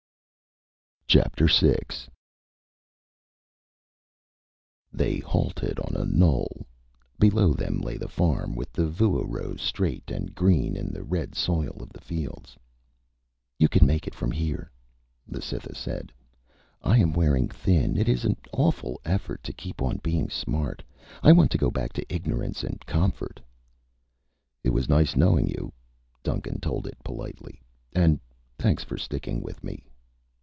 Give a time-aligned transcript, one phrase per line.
[1.13, 1.75] VI
[4.93, 6.65] They halted on a knoll.
[7.19, 11.35] Below them lay the farm, with the vua rows straight and green in the red
[11.35, 12.55] soil of the fields.
[13.59, 14.71] "You can make it from here,"
[15.27, 16.13] the Cytha said.
[16.81, 17.97] "I am wearing thin.
[17.97, 20.81] It is an awful effort to keep on being smart.
[21.21, 23.41] I want to go back to ignorance and comfort."
[24.63, 25.73] "It was nice knowing you,"
[26.23, 27.61] Duncan told it politely.
[27.91, 28.21] "And
[28.57, 29.85] thanks for sticking with me."